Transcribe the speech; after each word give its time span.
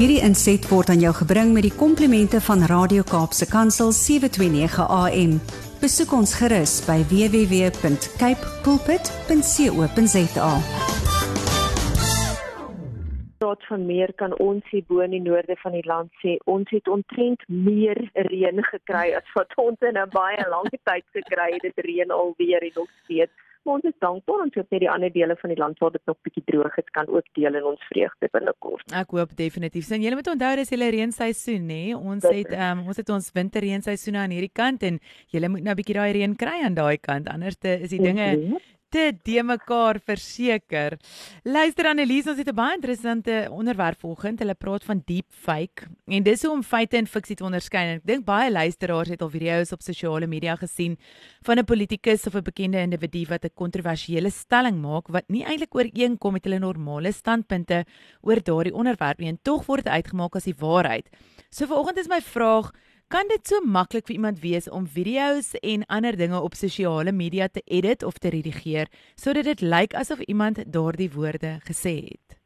Hierdie 0.00 0.22
inset 0.24 0.64
word 0.70 0.88
aan 0.88 1.02
jou 1.04 1.10
gebring 1.12 1.50
met 1.52 1.66
die 1.66 1.74
komplimente 1.76 2.38
van 2.40 2.62
Radio 2.70 3.02
Kaapse 3.04 3.44
Kansel 3.44 3.90
729 3.92 4.78
AM. 4.80 5.34
Besoek 5.82 6.14
ons 6.16 6.32
gerus 6.40 6.78
by 6.86 6.96
www.cape 7.10 8.48
pulpit.co.za. 8.64 10.48
Raad 13.44 13.68
van 13.68 13.84
meer 13.90 14.14
kan 14.16 14.32
ons 14.40 14.64
hier 14.72 14.88
bo 14.88 15.04
in 15.04 15.12
die 15.18 15.20
noorde 15.20 15.58
van 15.60 15.76
die 15.76 15.84
land 15.84 16.08
sê 16.24 16.38
ons 16.48 16.72
het 16.72 16.88
ontrent 16.88 17.44
meer 17.52 18.00
reën 18.32 18.64
gekry 18.72 19.12
as 19.20 19.28
wat 19.36 19.52
ons 19.60 19.84
in 19.84 20.00
'n 20.00 20.08
baie 20.16 20.48
lang 20.48 20.72
tyd 20.88 21.04
gekry 21.12 21.52
het. 21.60 21.62
Dit 21.68 21.84
reën 21.84 22.08
alweer 22.08 22.64
en 22.64 22.72
nog 22.80 22.88
steeds 23.04 23.36
maar 23.64 23.78
ons 23.78 23.88
is 23.90 23.96
dankbaar 24.04 24.44
ons 24.46 24.58
het 24.58 24.70
net 24.70 24.82
die 24.84 24.90
ander 24.90 25.12
dele 25.12 25.36
van 25.40 25.52
die 25.52 25.58
land 25.60 25.78
waar 25.82 25.94
dit 25.94 26.04
nog 26.10 26.18
bietjie 26.26 26.44
droog 26.48 26.78
is 26.82 26.90
kan 26.96 27.08
ook 27.08 27.26
deel 27.38 27.58
in 27.60 27.68
ons 27.72 27.86
vreugde 27.90 28.30
binnekort. 28.32 28.86
Ek 29.02 29.14
hoop 29.16 29.36
definitief. 29.36 29.86
Sin 29.88 30.04
julle 30.04 30.18
moet 30.18 30.32
onthou 30.32 30.54
dis 30.60 30.74
julle 30.74 30.90
reenseisoen 30.96 31.68
nê. 31.68 31.82
Ons 31.96 32.26
het 32.28 32.52
um, 32.56 32.84
ons 32.88 33.00
het 33.00 33.14
ons 33.16 33.30
winterreenseisoen 33.36 34.20
aan 34.22 34.34
hierdie 34.36 34.52
kant 34.52 34.84
en 34.88 35.00
julle 35.34 35.52
moet 35.52 35.66
nou 35.66 35.76
bietjie 35.78 35.98
daai 36.00 36.12
reën 36.18 36.36
kry 36.40 36.60
aan 36.64 36.78
daai 36.78 36.98
kant 36.98 37.28
anders 37.30 37.58
is 37.60 37.92
die 37.92 38.02
dinge 38.02 38.32
te 38.90 39.12
de 39.22 39.42
mekaar 39.46 40.00
verseker. 40.04 40.96
Luister 41.46 41.86
Annelies, 41.86 42.26
ons 42.26 42.38
het 42.38 42.48
'n 42.48 42.54
baie 42.54 42.74
interessante 42.74 43.48
onderwerp 43.50 44.00
volgend. 44.00 44.38
Hulle 44.38 44.54
praat 44.54 44.84
van 44.84 45.02
deepfake 45.04 45.86
en 46.06 46.22
dis 46.22 46.42
hoe 46.42 46.52
om 46.52 46.62
feite 46.62 46.96
en 46.96 47.06
fiksie 47.06 47.36
te 47.36 47.44
onderskei. 47.44 47.94
Ek 47.94 48.06
dink 48.06 48.24
baie 48.24 48.50
luisteraars 48.50 49.08
het 49.08 49.22
al 49.22 49.30
video's 49.30 49.72
op 49.72 49.82
sosiale 49.82 50.26
media 50.26 50.56
gesien 50.56 50.98
van 51.42 51.58
'n 51.58 51.64
politikus 51.64 52.26
of 52.26 52.34
'n 52.34 52.42
bekende 52.42 52.78
individu 52.78 53.26
wat 53.28 53.44
'n 53.44 53.54
kontroversiële 53.54 54.30
stelling 54.30 54.80
maak 54.80 55.08
wat 55.08 55.28
nie 55.28 55.44
eintlik 55.44 55.74
ooreenkom 55.74 56.32
met 56.32 56.44
hulle 56.44 56.58
normale 56.58 57.12
standpunte 57.12 57.84
oor 58.22 58.42
daardie 58.42 58.74
onderwerp 58.74 59.18
nie 59.18 59.28
en 59.28 59.38
tog 59.42 59.66
word 59.66 59.84
dit 59.84 59.92
uitgemaak 59.92 60.34
as 60.34 60.44
die 60.44 60.54
waarheid. 60.58 61.08
So 61.50 61.66
vanoggend 61.66 61.98
is 61.98 62.08
my 62.08 62.20
vraag 62.20 62.72
Kan 63.10 63.26
dit 63.26 63.42
so 63.42 63.58
maklik 63.66 64.04
vir 64.06 64.14
iemand 64.14 64.36
wees 64.38 64.68
om 64.70 64.84
video's 64.86 65.48
en 65.66 65.82
ander 65.90 66.14
dinge 66.14 66.38
op 66.46 66.54
sosiale 66.54 67.10
media 67.10 67.48
te 67.50 67.62
edit 67.66 68.04
of 68.06 68.20
te 68.22 68.30
redigeer 68.30 68.86
sodat 69.18 69.48
dit 69.50 69.64
lyk 69.72 69.96
asof 69.98 70.20
iemand 70.30 70.60
daardie 70.76 71.08
woorde 71.16 71.56
gesê 71.66 71.94
het? 72.04 72.36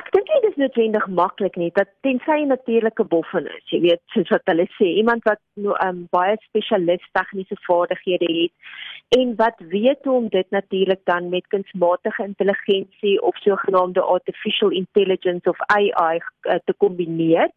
Ek 0.00 0.10
dink 0.16 0.26
dit 0.32 0.48
is 0.48 0.58
noodwendig 0.58 1.06
maklik 1.20 1.54
nie 1.62 1.70
dat 1.78 1.92
tensy 2.02 2.40
'n 2.40 2.50
natuurlike 2.50 3.06
boffin 3.14 3.46
is, 3.46 3.62
jy 3.70 3.80
weet, 3.86 4.02
soos 4.10 4.34
wat 4.34 4.42
hulle 4.50 4.66
sê, 4.74 4.90
iemand 5.04 5.22
wat 5.30 5.40
nou 5.54 5.78
um, 5.86 6.08
baie 6.10 6.34
spesialis 6.48 7.06
tegniese 7.14 7.60
vaardighede 7.68 8.32
het 8.40 9.20
en 9.20 9.36
wat 9.36 9.62
weet 9.70 10.02
hoe 10.02 10.16
om 10.16 10.28
dit 10.28 10.50
natuurlik 10.50 11.00
dan 11.04 11.28
met 11.28 11.46
kunsmatige 11.46 12.24
intelligensie 12.24 13.22
of 13.22 13.38
sogenaamde 13.46 14.02
artificial 14.02 14.70
intelligence 14.70 15.48
of 15.48 15.62
AI 15.70 16.18
uh, 16.18 16.58
te 16.64 16.74
kombineer. 16.76 17.50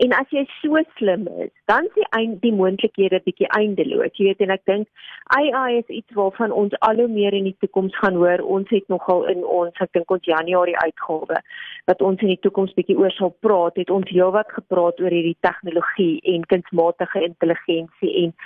En 0.00 0.12
as 0.16 0.30
jy 0.32 0.42
so 0.60 0.80
slim 0.96 1.26
is, 1.44 1.50
dan 1.68 1.86
die 1.94 2.06
eind 2.16 2.38
die 2.40 2.52
moontlikhede 2.56 3.20
bietjie 3.26 3.48
eindeloos. 3.58 4.14
Jy 4.16 4.30
weet 4.30 4.40
en 4.46 4.54
ek 4.54 4.64
dink 4.70 4.88
AI 5.36 5.82
is 5.82 5.92
iets 5.92 6.16
waarvan 6.16 6.54
ons 6.62 6.72
al 6.88 7.02
hoe 7.02 7.10
meer 7.12 7.36
in 7.36 7.50
die 7.50 7.56
toekoms 7.60 7.96
gaan 8.00 8.16
hoor. 8.16 8.40
Ons 8.56 8.72
het 8.72 8.88
nogal 8.92 9.26
in 9.34 9.44
ons 9.44 9.84
ek 9.84 9.92
dink 9.98 10.10
ons 10.16 10.30
Januarie 10.30 10.78
uitgawe 10.80 11.42
wat 11.90 12.04
ons 12.08 12.24
in 12.24 12.32
die 12.32 12.40
toekoms 12.40 12.72
bietjie 12.78 12.96
oor 12.96 13.12
sal 13.18 13.34
praat, 13.44 13.76
het 13.76 13.92
ons 13.92 14.08
heelwat 14.08 14.48
gepraat 14.56 15.00
oor 15.02 15.12
hierdie 15.12 15.36
tegnologie 15.44 16.20
en 16.34 16.48
kunsmatige 16.48 17.24
intelligensie 17.28 18.12
en 18.24 18.36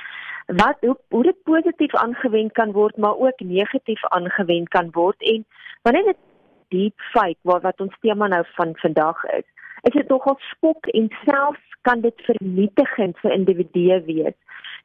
wat 0.46 0.82
hoe, 0.86 0.94
hoe 1.10 1.24
dit 1.26 1.38
positief 1.42 1.94
aangewend 1.98 2.52
kan 2.54 2.72
word, 2.72 2.96
maar 3.02 3.18
ook 3.18 3.40
negatief 3.42 4.02
aangewend 4.14 4.68
kan 4.74 4.90
word 4.94 5.22
en 5.22 5.44
wanneer 5.82 6.12
dit 6.12 6.22
deep 6.74 7.06
fake 7.12 7.38
wat 7.42 7.62
wat 7.62 7.80
ons 7.82 7.94
tema 8.02 8.28
nou 8.30 8.42
van 8.58 8.74
vandag 8.82 9.22
is 9.38 9.46
is 9.86 9.94
dit 9.94 10.08
nogal 10.08 10.36
skok 10.50 10.88
en 10.98 11.08
selfs 11.24 11.78
kan 11.86 12.02
dit 12.02 12.26
vernietigend 12.26 13.18
vir 13.22 13.34
individue 13.38 14.00
wees. 14.08 14.36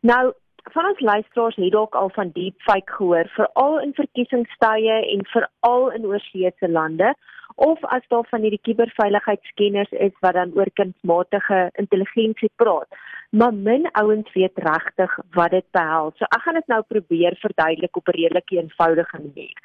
Nou 0.06 0.32
van 0.70 0.86
ons 0.86 1.00
luisteraars 1.00 1.58
het 1.58 1.72
dalk 1.74 1.96
al 1.98 2.12
van 2.14 2.32
deepfake 2.36 2.94
gehoor, 2.98 3.30
veral 3.36 3.80
in 3.82 3.94
verkiesingstye 3.98 4.98
en 5.14 5.26
veral 5.34 5.90
in 5.98 6.06
oorseese 6.06 6.70
lande 6.70 7.16
of 7.56 7.82
as 7.96 8.06
daar 8.08 8.28
van 8.30 8.46
hierdie 8.46 8.62
kuberveiligheidskenners 8.62 9.92
is 9.92 10.14
wat 10.20 10.38
dan 10.38 10.54
oor 10.56 10.70
kunsmatige 10.74 11.70
intelligensie 11.82 12.52
praat. 12.56 12.88
Maar 13.32 13.54
min 13.54 13.88
ouens 13.92 14.34
weet 14.34 14.58
regtig 14.60 15.20
wat 15.32 15.54
dit 15.56 15.66
behels. 15.72 16.18
So 16.18 16.28
ek 16.36 16.42
gaan 16.44 16.58
dit 16.60 16.68
nou 16.68 16.82
probeer 16.88 17.38
verduidelik 17.40 17.96
op 17.96 18.08
'n 18.08 18.18
redelik 18.18 18.52
eenvoudige 18.52 19.18
manier. 19.18 19.58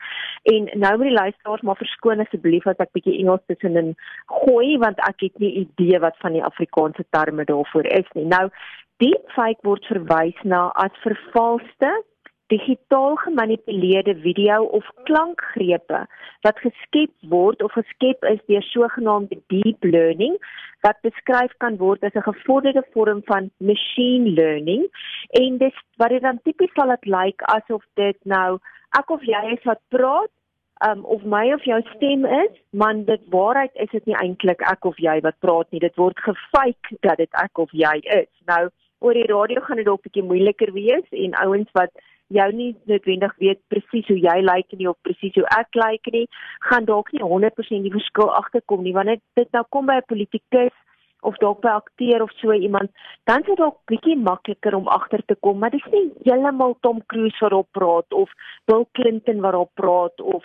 En 0.43 0.79
nou 0.79 0.97
moet 0.97 1.07
die 1.07 1.19
luisteraars 1.19 1.63
maar 1.63 1.77
verskoon 1.77 2.21
asseblief 2.21 2.67
as 2.67 2.79
ek 2.85 2.93
bietjie 2.93 3.19
Engels 3.19 3.47
tussenin 3.47 3.95
gooi 4.27 4.79
want 4.79 4.99
ek 5.09 5.21
het 5.21 5.39
nie 5.39 5.53
idee 5.67 5.99
wat 5.99 6.17
van 6.19 6.33
die 6.33 6.45
Afrikaanse 6.45 7.05
terme 7.11 7.45
daarvoor 7.45 7.87
is 7.87 8.09
nie. 8.15 8.25
Nou 8.25 8.51
deepfake 8.97 9.63
word 9.63 9.85
verwys 9.85 10.43
na 10.43 10.69
as 10.75 11.03
vervalste 11.03 11.91
digitaal 12.47 13.17
gemanipuleerde 13.17 14.15
video 14.23 14.63
of 14.79 14.87
klankgrepe 15.09 16.07
wat 16.47 16.61
geskep 16.63 17.11
word 17.33 17.63
of 17.63 17.73
geskep 17.73 18.23
is 18.31 18.41
deur 18.47 18.63
sogenaamde 18.63 19.41
deep 19.53 19.85
learning 19.85 20.37
wat 20.87 21.01
beskryf 21.03 21.53
kan 21.65 21.77
word 21.83 22.05
as 22.05 22.15
'n 22.15 22.29
gevorderde 22.31 22.85
vorm 22.93 23.21
van 23.25 23.51
machine 23.59 24.31
learning. 24.31 24.87
En 25.31 25.59
dis 25.59 25.77
wat 25.97 26.09
dit 26.09 26.23
dan 26.23 26.41
tipies 26.43 26.73
sal 26.75 26.89
dit 26.89 27.05
lyk 27.05 27.25
like 27.25 27.45
asof 27.57 27.83
dit 27.95 28.19
nou 28.25 28.59
ek 28.99 29.11
of 29.11 29.23
jy 29.23 29.43
is 29.53 29.65
wat 29.65 29.81
praat 29.89 30.31
um, 30.87 31.05
of 31.05 31.25
my 31.25 31.53
of 31.53 31.65
jou 31.65 31.81
stem 31.95 32.25
is 32.25 32.53
man 32.71 33.05
dit 33.05 33.23
waarheid 33.31 33.75
is 33.75 33.91
dit 33.91 34.07
nie 34.07 34.17
eintlik 34.17 34.61
ek 34.61 34.85
of 34.85 34.99
jy 34.99 35.21
wat 35.21 35.39
praat 35.41 35.71
nie. 35.71 35.81
Dit 35.81 35.97
word 35.97 36.19
gefake 36.19 36.97
dat 37.01 37.19
dit 37.19 37.31
ek 37.33 37.59
of 37.59 37.71
jy 37.73 37.97
is. 38.05 38.31
Nou 38.47 38.69
oor 38.99 39.15
die 39.15 39.29
radio 39.29 39.61
gaan 39.61 39.77
dit 39.77 39.87
dalk 39.87 40.03
bietjie 40.03 40.25
moeiliker 40.25 40.73
wees 40.73 41.09
en 41.11 41.35
ouens 41.35 41.73
wat 41.73 41.91
jou 42.35 42.49
nie 42.53 42.75
noodwendig 42.91 43.35
weet 43.39 43.61
presies 43.69 44.09
hoe 44.11 44.19
jy 44.19 44.41
lyk 44.41 44.55
like 44.55 44.79
nie 44.79 44.89
of 44.91 44.99
presies 45.07 45.35
hoe 45.39 45.47
ek 45.59 45.75
lyk 45.75 45.85
like 45.85 46.15
nie, 46.15 46.27
gaan 46.71 46.89
dalk 46.89 47.13
nie 47.13 47.23
100% 47.23 47.87
die 47.87 47.95
verskil 47.95 48.33
agterkom 48.41 48.83
nie. 48.83 48.95
Wanneer 48.97 49.21
dit 49.39 49.53
nou 49.53 49.65
kom 49.71 49.87
by 49.87 50.01
'n 50.01 50.11
politikus 50.11 50.75
of 51.23 51.39
dalk 51.39 51.61
by 51.61 51.69
'n 51.69 51.83
akteur 51.83 52.23
of 52.23 52.33
so 52.41 52.53
iemand, 52.53 52.91
dan 53.25 53.41
is 53.41 53.47
dit 53.47 53.57
dalk 53.57 53.79
bietjie 53.87 54.17
makliker 54.17 54.75
om 54.75 54.89
agter 54.89 55.23
te 55.27 55.35
kom, 55.35 55.59
maar 55.59 55.71
dis 55.71 55.87
nie 55.93 56.11
heeltemal 56.25 56.77
Tom 56.81 57.03
Cruise 57.07 57.41
wat 57.41 57.53
op 57.53 57.69
praat 57.73 58.13
of 58.13 58.31
Bill 58.67 58.87
Clinton 58.93 59.41
wat 59.41 59.55
op 59.55 59.71
praat 59.75 60.21
of 60.21 60.45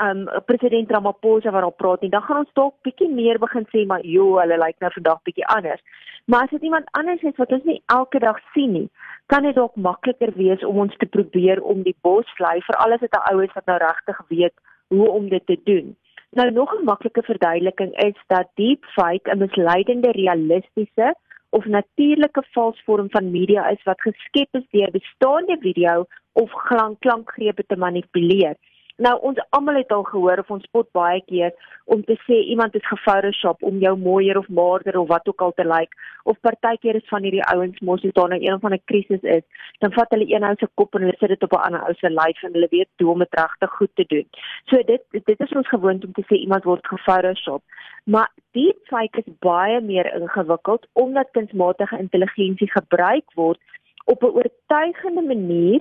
um 0.00 0.26
president 0.46 0.90
Ramaphosa 0.90 1.50
wat 1.50 1.64
op 1.64 1.76
praat 1.76 2.00
nie. 2.00 2.10
Dan 2.10 2.22
gaan 2.22 2.42
ons 2.44 2.52
dalk 2.52 2.74
bietjie 2.82 3.08
meer 3.10 3.38
begin 3.38 3.66
sê 3.72 3.86
maar 3.86 4.04
jo, 4.06 4.38
hulle 4.38 4.58
lyk 4.58 4.64
like 4.64 4.84
nou 4.84 4.92
vandag 4.94 5.22
bietjie 5.28 5.46
anders. 5.46 5.82
Maar 6.28 6.42
as 6.44 6.50
dit 6.50 6.62
iemand 6.62 6.90
anders 6.90 7.22
is 7.22 7.36
wat 7.36 7.52
ons 7.52 7.64
nie 7.64 7.82
elke 7.86 8.18
dag 8.18 8.40
sien 8.54 8.72
nie, 8.72 8.88
kan 9.26 9.42
dit 9.42 9.54
dalk 9.54 9.76
makliker 9.76 10.32
wees 10.36 10.64
om 10.64 10.82
ons 10.84 10.96
te 11.00 11.06
probeer 11.06 11.62
om 11.62 11.82
die 11.82 11.96
bos 12.02 12.28
lei 12.38 12.58
vir 12.66 12.76
alles 12.84 13.00
wat 13.00 13.16
'n 13.16 13.32
ou 13.32 13.44
is 13.44 13.54
wat 13.54 13.66
nou 13.66 13.78
regtig 13.78 14.20
weet 14.28 14.54
hoe 14.88 15.08
om 15.10 15.28
dit 15.28 15.46
te 15.46 15.58
doen. 15.64 15.96
Nou 16.30 16.50
nog 16.50 16.74
'n 16.74 16.84
maklike 16.84 17.22
verduideliking 17.22 17.96
is 18.04 18.18
dat 18.26 18.48
deepfake 18.54 19.30
'n 19.30 19.38
misleidende 19.38 20.10
realistiese 20.10 21.14
of 21.50 21.64
natuurlike 21.64 22.42
valsvorm 22.50 23.10
van 23.10 23.30
media 23.30 23.68
is 23.68 23.82
wat 23.82 24.00
geskep 24.00 24.48
is 24.50 24.68
deur 24.70 24.90
bestaande 24.90 25.56
video 25.60 26.04
of 26.32 26.52
klankgrepe 26.98 27.64
te 27.66 27.76
manipuleer. 27.76 28.56
Nou 28.98 29.12
ons 29.28 29.38
almal 29.54 29.76
het 29.78 29.92
al 29.94 30.02
gehoor 30.02 30.40
of 30.42 30.48
ons 30.50 30.64
spot 30.66 30.88
baie 30.96 31.20
keer 31.26 31.52
om 31.94 32.00
te 32.04 32.16
sê 32.24 32.40
iemand 32.50 32.74
is 32.74 32.86
gefouroshop 32.86 33.62
om 33.68 33.76
jou 33.78 33.92
mooier 33.98 34.38
of 34.38 34.48
maarder 34.48 34.98
of 34.98 35.06
wat 35.12 35.28
ook 35.30 35.42
al 35.46 35.52
te 35.54 35.66
lyk 35.66 35.86
like, 35.86 36.00
of 36.24 36.40
partykeer 36.46 36.98
is 36.98 37.06
van 37.08 37.22
hierdie 37.22 37.44
ouens 37.52 37.78
mos 37.80 38.02
as 38.08 38.16
daar 38.16 38.32
nou 38.32 38.40
een 38.42 38.58
van 38.64 38.74
'n 38.74 38.82
krisis 38.90 39.22
is, 39.22 39.44
dan 39.78 39.92
vat 39.92 40.10
hulle 40.10 40.26
een 40.34 40.44
ou 40.48 40.54
se 40.58 40.68
kop 40.74 40.94
en 40.94 41.06
hulle 41.06 41.16
sit 41.18 41.28
dit 41.28 41.42
op 41.42 41.52
'n 41.52 41.64
ander 41.66 41.84
ou 41.86 41.94
se 41.94 42.10
lyf 42.10 42.42
en 42.42 42.52
hulle 42.52 42.68
weet 42.70 42.88
hoe 42.98 43.12
om 43.12 43.18
dit 43.18 43.38
regtig 43.40 43.70
goed 43.70 43.94
te 43.94 44.04
doen. 44.08 44.26
So 44.66 44.82
dit 44.82 45.02
dit 45.10 45.40
is 45.40 45.52
ons 45.52 45.68
gewoond 45.68 46.04
om 46.04 46.12
te 46.12 46.24
sê 46.26 46.34
iemand 46.34 46.64
word 46.64 46.86
gefouroshop. 46.86 47.62
Maar 48.04 48.30
die 48.52 48.74
fake 48.84 49.18
is 49.18 49.32
baie 49.38 49.80
meer 49.80 50.14
ingewikkeld 50.14 50.86
omdat 50.92 51.30
kunsmatige 51.30 51.98
intelligensie 51.98 52.70
gebruik 52.70 53.24
word 53.34 53.60
op 54.04 54.22
'n 54.22 54.34
oortuigende 54.38 55.22
manier 55.22 55.80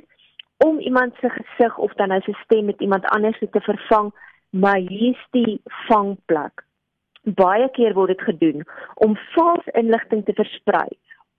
om 0.57 0.79
iemand 0.79 1.13
se 1.19 1.29
gesig 1.29 1.77
of 1.77 1.93
dan 1.93 2.07
nou 2.07 2.21
sy 2.25 2.33
stem 2.43 2.65
met 2.65 2.81
iemand 2.81 3.05
anders 3.05 3.39
te 3.39 3.61
vervang, 3.61 4.13
maar 4.49 4.77
hier's 4.77 5.27
die 5.31 5.61
vangplek. 5.87 6.63
Baie 7.23 7.69
keer 7.75 7.93
word 7.93 8.15
dit 8.15 8.21
gedoen 8.21 8.63
om 8.95 9.17
vals 9.35 9.65
inligting 9.73 10.25
te 10.25 10.33
versprei 10.33 10.87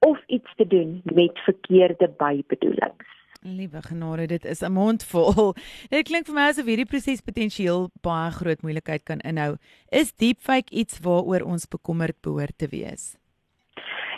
of 0.07 0.19
iets 0.27 0.55
te 0.57 0.67
doen 0.67 1.01
met 1.05 1.39
verkeerde 1.47 2.13
bybedoelings. 2.19 3.15
Liewe 3.43 3.83
genade, 3.83 4.27
dit 4.27 4.45
is 4.45 4.61
'n 4.61 4.73
mond 4.73 5.05
vol. 5.05 5.55
Dit 5.95 6.07
klink 6.07 6.27
vir 6.27 6.35
my 6.35 6.49
asof 6.51 6.67
hierdie 6.67 6.91
proses 6.91 7.21
potensieel 7.23 7.89
baie 8.03 8.31
groot 8.31 8.63
moeilikheid 8.63 9.05
kan 9.05 9.21
inhou. 9.21 9.57
Is 9.91 10.13
deepfake 10.13 10.75
iets 10.75 10.99
waaroor 10.99 11.47
ons 11.47 11.69
bekommerd 11.69 12.21
behoort 12.21 12.59
te 12.59 12.67
wees? 12.67 13.17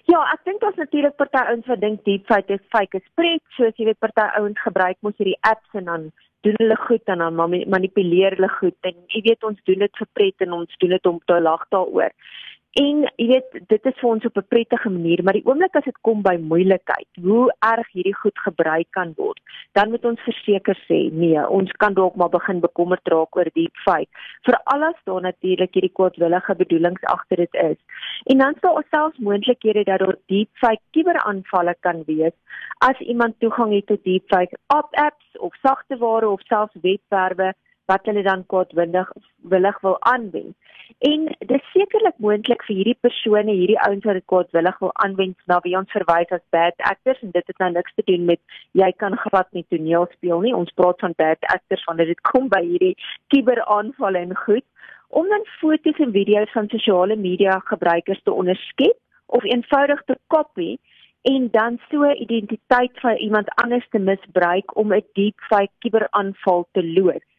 Ja, 0.08 0.20
ek 0.32 0.44
dink 0.48 0.60
daar's 0.62 0.78
natuurlik 0.80 1.16
party 1.20 1.42
ouens 1.50 1.66
wat 1.68 1.80
dink 1.80 2.04
deepfake 2.04 2.56
is 2.56 2.66
fake 2.72 2.96
is 2.96 3.08
pret, 3.14 3.42
soos 3.56 3.76
jy 3.76 3.90
weet 3.90 4.00
party 4.00 4.26
ouens 4.38 4.60
gebruik 4.64 4.96
mos 5.04 5.16
hierdie 5.20 5.38
apps 5.44 5.76
en 5.76 5.90
dan 5.90 6.10
doen 6.46 6.56
hulle 6.56 6.76
goed 6.86 7.12
en 7.12 7.20
dan 7.20 7.36
manipuleer 7.74 8.36
hulle 8.38 8.48
goed 8.56 8.88
en 8.88 8.96
jy 9.12 9.20
weet 9.26 9.44
ons 9.44 9.58
doen 9.68 9.84
dit 9.84 10.00
vir 10.00 10.08
pret 10.16 10.46
en 10.46 10.56
ons 10.62 10.78
doen 10.80 10.94
dit 10.96 11.10
om 11.10 11.18
te 11.28 11.40
lag 11.40 11.66
daaroor. 11.74 12.14
En 12.78 13.00
jy 13.18 13.24
weet, 13.26 13.56
dit 13.66 13.86
is 13.90 13.96
vir 13.98 14.08
ons 14.08 14.24
op 14.24 14.36
'n 14.38 14.46
prettige 14.48 14.90
manier, 14.90 15.22
maar 15.24 15.32
die 15.32 15.46
oomblik 15.46 15.74
as 15.74 15.84
dit 15.84 15.98
kom 16.06 16.22
by 16.22 16.36
moeilikheid, 16.38 17.08
hoe 17.22 17.52
erg 17.58 17.88
hierdie 17.92 18.14
goed 18.14 18.38
gebruik 18.38 18.86
kan 18.90 19.12
word, 19.16 19.40
dan 19.72 19.90
moet 19.90 20.04
ons 20.04 20.20
verseker 20.20 20.78
sê, 20.86 21.10
nee, 21.12 21.48
ons 21.48 21.72
kan 21.72 21.94
dalk 21.94 22.14
maar 22.14 22.28
begin 22.28 22.60
bekommerd 22.60 23.08
raak 23.08 23.36
oor 23.36 23.50
deepfake. 23.54 24.08
Veral 24.42 24.82
as 24.82 25.02
daar 25.04 25.20
natuurlik 25.20 25.74
hierdie 25.74 25.92
kwaadwillige 25.92 26.54
bedoelings 26.54 27.02
agter 27.02 27.36
dit 27.36 27.54
is. 27.54 27.78
En 28.26 28.38
dan 28.38 28.54
sou 28.60 28.76
ons 28.76 28.88
selfs 28.90 29.18
moontlikhede 29.18 29.84
dat 29.84 29.98
daar 29.98 30.16
deepfake 30.26 30.82
kuberaanvalle 30.90 31.74
kan 31.80 32.04
wees 32.06 32.36
as 32.78 32.98
iemand 32.98 33.34
toegang 33.40 33.74
het 33.74 33.86
tot 33.86 34.04
deepfake 34.04 34.56
apps 34.68 35.38
of 35.38 35.54
sagteware 35.62 36.28
of 36.28 36.40
selfs 36.46 36.76
webwerwe 36.82 37.54
wat 37.90 38.06
hulle 38.08 38.22
dan 38.22 38.46
kwaadwillig 38.46 39.12
willig 39.52 39.80
wil 39.86 39.96
aanwend. 40.12 40.56
En 40.98 41.26
dis 41.48 41.70
sekerlik 41.72 42.16
moontlik 42.24 42.62
vir 42.66 42.76
hierdie 42.76 42.98
persone, 43.06 43.52
hierdie 43.54 43.78
ouens 43.86 44.04
wat 44.08 44.18
dit 44.18 44.26
kwaadwillig 44.32 44.80
wil 44.82 44.90
aanwend, 45.04 45.36
na 45.50 45.60
wie 45.64 45.76
ons 45.78 45.94
verwys 45.96 46.34
as 46.36 46.44
bad 46.56 46.76
actors 46.90 47.22
en 47.24 47.32
dit 47.36 47.46
het 47.52 47.62
nou 47.62 47.70
niks 47.76 47.94
te 47.94 48.04
doen 48.10 48.26
met 48.32 48.40
jy 48.82 48.90
kan 49.02 49.16
glad 49.24 49.48
nie 49.56 49.64
toneel 49.72 50.08
speel 50.16 50.44
nie. 50.44 50.56
Ons 50.56 50.74
praat 50.78 51.00
van 51.06 51.16
bad 51.16 51.48
actors 51.54 51.86
wanneer 51.88 52.10
dit 52.12 52.22
kom 52.32 52.50
by 52.52 52.62
hierdie 52.66 52.96
kuberaanvalle 53.34 54.26
en 54.26 54.36
goed 54.44 54.66
om 55.10 55.26
dan 55.28 55.46
foto's 55.58 55.98
en 55.98 56.12
video's 56.14 56.52
van 56.54 56.68
sosiale 56.70 57.16
media 57.16 57.58
gebruikers 57.72 58.22
te 58.22 58.32
onderskep 58.32 58.98
of 59.26 59.44
eenvoudig 59.44 60.02
te 60.06 60.16
kopie 60.26 60.78
en 61.30 61.48
dan 61.52 61.80
so 61.90 62.12
identiteit 62.12 63.00
van 63.00 63.16
iemand 63.16 63.50
anders 63.62 63.88
te 63.90 63.98
misbruik 63.98 64.76
om 64.76 64.92
'n 64.94 65.04
deepfake 65.12 65.74
kuberaanval 65.78 66.68
te 66.72 66.84
loods. 66.84 67.29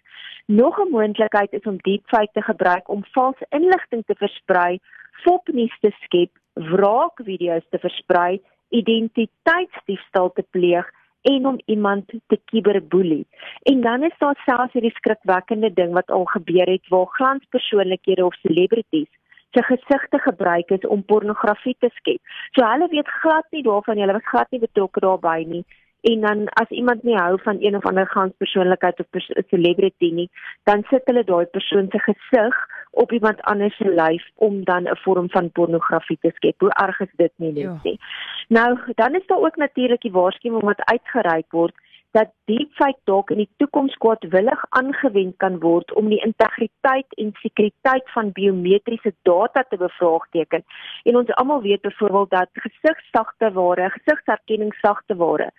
Nog 0.45 0.79
'n 0.79 0.89
moontlikheid 0.91 1.53
is 1.53 1.63
om 1.63 1.77
deepfake 1.77 2.29
te 2.33 2.41
gebruik 2.41 2.89
om 2.89 3.05
valse 3.11 3.45
inligting 3.49 4.03
te 4.05 4.15
versprei, 4.15 4.79
fopnuus 5.11 5.77
te 5.79 5.91
skep, 5.99 6.31
wraakvideo's 6.53 7.65
te 7.69 7.79
versprei, 7.79 8.41
identiteitsdiefstal 8.69 10.31
te 10.31 10.45
pleeg 10.49 10.91
en 11.21 11.45
om 11.45 11.59
iemand 11.65 12.07
te 12.27 12.39
kiberboelie. 12.45 13.27
En 13.61 13.81
dan 13.81 14.03
is 14.03 14.17
daar 14.17 14.41
selfs 14.45 14.73
hierdie 14.73 14.95
skrikwekkende 14.95 15.73
ding 15.73 15.93
wat 15.93 16.11
al 16.11 16.25
gebeur 16.25 16.67
het 16.67 16.87
waar 16.87 17.05
glanspersoonlikhede 17.05 18.25
of 18.25 18.35
celebrities 18.35 19.09
se 19.51 19.63
gesigte 19.63 20.17
gebruik 20.17 20.69
is 20.69 20.87
om 20.87 21.05
pornografie 21.05 21.75
te 21.79 21.89
skep. 21.93 22.19
So 22.51 22.65
hulle 22.65 22.87
weet 22.87 23.07
glad 23.07 23.45
nie 23.49 23.63
daarvan 23.63 23.97
hulle 23.97 24.13
was 24.13 24.29
glad 24.29 24.51
nie 24.51 24.59
betrokke 24.59 24.99
daarbye 24.99 25.45
nie 25.45 25.65
en 26.01 26.21
dan 26.21 26.47
as 26.49 26.69
iemand 26.69 27.03
nie 27.03 27.15
hou 27.15 27.41
van 27.41 27.57
een 27.59 27.75
of 27.75 27.85
ander 27.85 28.07
gans 28.07 28.33
persoonlikheid 28.37 28.99
of 28.99 29.09
pers 29.09 29.31
celebrity 29.49 30.11
nie, 30.11 30.29
dan 30.63 30.83
sit 30.89 31.05
hulle 31.05 31.23
daai 31.23 31.45
persoon 31.45 31.87
se 31.89 31.99
gesig 31.99 32.57
op 32.91 33.11
iemand 33.11 33.41
anders 33.41 33.75
se 33.77 33.89
lyf 33.89 34.25
om 34.35 34.63
dan 34.63 34.83
'n 34.83 34.97
vorm 35.03 35.29
van 35.29 35.51
pornografie 35.51 36.17
te 36.21 36.31
skep. 36.35 36.59
Hoe 36.59 36.73
erg 36.73 36.99
is 36.99 37.13
dit 37.15 37.31
nie 37.35 37.51
net 37.51 37.63
ja. 37.63 37.79
nie. 37.83 37.99
Nou, 38.47 38.79
dan 38.95 39.15
is 39.15 39.25
daar 39.27 39.37
ook 39.37 39.55
natuurlik 39.55 40.01
die 40.01 40.11
waarskuwing 40.11 40.63
wat 40.63 40.85
uitgereik 40.85 41.51
word 41.51 41.75
dat 42.11 42.31
deepfake 42.45 42.99
dalk 43.03 43.29
in 43.29 43.37
die 43.37 43.49
toekoms 43.57 43.95
kwaadwillig 44.03 44.65
aangewend 44.69 45.37
kan 45.37 45.59
word 45.59 45.93
om 45.93 46.09
die 46.11 46.19
integriteit 46.25 47.13
en 47.23 47.31
sekuriteit 47.39 48.11
van 48.15 48.31
biometriese 48.31 49.13
data 49.21 49.63
te 49.69 49.77
bevraagteken. 49.77 50.63
En 51.03 51.17
ons 51.17 51.31
almal 51.39 51.61
weet 51.61 51.81
byvoorbeeld 51.81 52.29
dat 52.29 52.49
gesigsagte 52.53 53.51
ware, 53.51 53.89
gesigsherkenningsagte 53.89 55.15
ware 55.15 55.51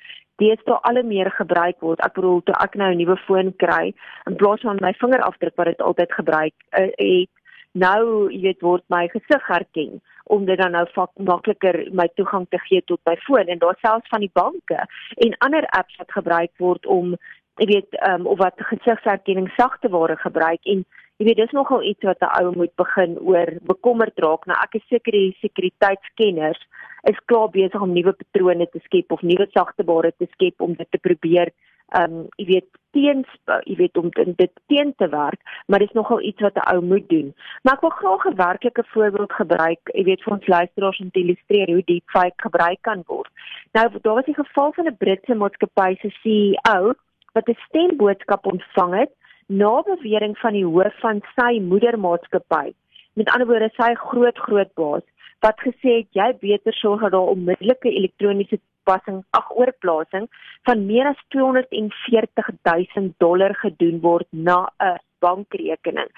deesdae 0.43 0.81
al 0.89 1.03
meer 1.07 1.31
gebruik 1.39 1.79
word. 1.81 2.03
Ek 2.05 2.17
bedoel 2.19 2.43
toe 2.47 2.57
ek 2.65 2.75
nou 2.75 2.91
'n 2.93 2.99
nuwe 2.99 3.17
foon 3.27 3.55
kry, 3.57 3.95
in 4.27 4.37
plaas 4.37 4.67
van 4.67 4.83
my 4.83 4.93
vingerafdruk 4.99 5.57
wat 5.57 5.71
dit 5.71 5.81
altyd 5.81 6.13
gebruik 6.13 6.55
uh, 6.79 6.91
het, 6.99 7.31
nou 7.73 8.31
jy 8.31 8.41
weet 8.43 8.65
word 8.65 8.85
my 8.93 9.07
gesig 9.13 9.47
herken 9.49 10.01
om 10.25 10.45
dit 10.45 10.59
dan 10.61 10.75
nou 10.77 10.85
makliker 11.17 11.79
my 11.93 12.09
toegang 12.17 12.47
te 12.51 12.59
gee 12.69 12.83
tot 12.87 13.01
my 13.09 13.17
foon 13.27 13.49
en 13.49 13.59
daar 13.59 13.79
selfs 13.81 14.09
van 14.13 14.21
die 14.21 14.33
banke 14.33 14.81
en 15.25 15.39
ander 15.39 15.67
apps 15.79 15.97
wat 15.99 16.13
gebruik 16.13 16.53
word 16.59 16.87
om 16.87 17.17
jy 17.61 17.69
weet 17.73 17.97
um, 18.09 18.27
of 18.27 18.39
wat 18.39 18.61
gesigsherkenning 18.69 19.49
sagte 19.57 19.89
ware 19.89 20.17
gebruik 20.17 20.61
en 20.65 20.85
jy 21.23 21.29
weet 21.29 21.39
dis 21.39 21.53
nogal 21.55 21.83
iets 21.87 22.03
wat 22.03 22.23
'n 22.27 22.35
ou 22.43 22.55
moet 22.57 22.75
begin 22.77 23.19
oor 23.31 23.49
bekommerd 23.73 24.19
raak 24.19 24.47
nou 24.47 24.59
ek 24.59 24.75
is 24.75 24.87
seker 24.91 25.13
die 25.13 25.37
sekuriteitskenners 25.41 26.63
is 27.11 27.19
klaar 27.31 27.51
besig 27.51 27.81
om 27.81 27.95
nuwe 27.95 28.13
patrone 28.13 28.67
te 28.67 28.81
skep 28.87 29.13
of 29.13 29.23
nuwe 29.23 29.47
sagte 29.55 29.87
ware 29.87 30.13
te 30.19 30.27
skep 30.35 30.61
om 30.61 30.75
dit 30.75 30.91
te 30.91 30.99
probeer 30.99 31.53
um, 32.01 32.27
jy 32.41 32.47
weet 32.49 32.69
teen 32.97 33.23
jy 33.69 33.77
weet 33.79 33.97
om 33.97 34.11
dit 34.11 34.53
teen 34.67 34.93
te 34.99 35.09
werk, 35.09 35.41
maar 35.67 35.79
dis 35.79 35.95
nogal 35.97 36.21
iets 36.21 36.41
wat 36.41 36.57
'n 36.57 36.75
ou 36.75 36.81
moet 36.83 37.09
doen. 37.09 37.35
Maar 37.63 37.75
ek 37.75 37.81
wil 37.81 37.95
graag 38.01 38.25
'n 38.27 38.37
werklike 38.37 38.85
voorbeeld 38.95 39.33
gebruik, 39.33 39.81
jy 39.95 40.05
weet 40.05 40.23
vir 40.23 40.33
ons 40.33 40.47
luisteraars 40.47 41.01
om 41.01 41.11
te 41.11 41.21
illustreer 41.21 41.71
hoe 41.71 41.85
deepfake 41.85 42.43
gebruik 42.47 42.81
kan 42.81 43.03
word. 43.07 43.31
Nou 43.73 43.87
daar 44.03 44.15
was 44.15 44.27
'n 44.27 44.43
geval 44.45 44.73
van 44.73 44.87
'n 44.87 44.97
Britse 44.97 45.35
maatskappy 45.35 45.97
se 46.01 46.11
CEO 46.23 46.95
wat 47.33 47.49
'n 47.49 47.59
stemboodskap 47.69 48.47
ontvang 48.47 48.95
het 49.01 49.13
na 49.47 49.83
bewering 49.83 50.39
van 50.39 50.53
die 50.53 50.67
hoof 50.67 51.01
van 51.01 51.21
sy 51.35 51.61
moedermaatskappy. 51.61 52.73
Met 53.15 53.29
ander 53.33 53.47
woorde, 53.47 53.71
sy 53.77 53.95
groot 53.95 54.39
groot 54.39 54.75
baas 54.75 55.07
wat 55.43 55.59
gesê 55.67 55.97
het 56.01 56.09
jy 56.15 56.29
beter 56.39 56.75
sorg 56.79 57.01
dat 57.03 57.13
daar 57.13 57.33
onmiddellike 57.35 57.91
elektroniese 57.91 58.61
toepassing 58.61 59.23
ag 59.39 59.51
oorplasing 59.59 60.29
van 60.69 60.87
meer 60.87 61.09
as 61.11 61.19
240 61.35 62.51
000 62.63 63.11
dollar 63.19 63.55
gedoen 63.65 64.01
word 64.01 64.27
na 64.31 64.69
'n 64.79 64.99
bankrekening. 65.19 66.11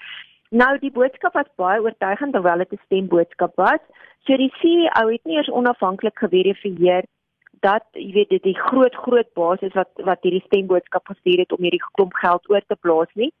Nou 0.51 0.77
die 0.79 0.91
boodskap 0.91 1.33
was 1.33 1.49
baie 1.57 1.81
oortuigend 1.81 2.33
terwyl 2.33 2.57
dit 2.57 2.73
'n 2.73 2.85
stemboodskap 2.85 3.55
was. 3.55 3.81
So 4.25 4.37
die 4.37 4.53
CEO 4.61 5.07
het 5.09 5.23
nie 5.25 5.37
eers 5.37 5.49
onafhanklik 5.49 6.17
geverifieer 6.17 7.03
dat 7.65 7.85
jy 7.93 8.11
weet 8.19 8.29
dit 8.29 8.43
die 8.43 8.59
groot 8.67 8.95
groot 9.05 9.31
basis 9.33 9.73
wat 9.79 10.05
wat 10.09 10.21
hierdie 10.27 10.45
stemboodskap 10.45 11.07
gestuur 11.13 11.43
het 11.43 11.55
om 11.55 11.65
hierdie 11.65 11.83
klomp 11.97 12.13
geld 12.21 12.49
oor 12.53 12.63
te 12.67 12.77
plaas 12.85 13.11
nie 13.21 13.31